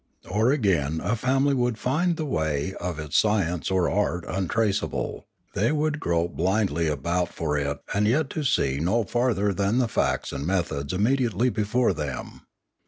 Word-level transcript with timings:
Or 0.27 0.51
again 0.51 0.99
a 0.99 1.15
family 1.15 1.53
would 1.53 1.77
find 1.77 2.17
the 2.17 2.25
way 2.25 2.73
of 2.79 2.97
its 2.97 3.19
science 3.19 3.69
or 3.69 3.87
art 3.87 4.25
untraceable; 4.27 5.27
they 5.53 5.71
would 5.71 5.99
grope 5.99 6.35
blindly 6.35 6.87
about 6.87 7.29
for 7.31 7.55
it 7.55 7.77
and 7.93 8.07
yet 8.07 8.33
see 8.43 8.79
no 8.79 9.03
farther 9.03 9.53
than 9.53 9.77
the 9.77 9.87
facts 9.87 10.31
and 10.31 10.43
methods 10.47 10.91
immediately 10.91 11.51
before 11.51 11.93
them. 11.93 12.41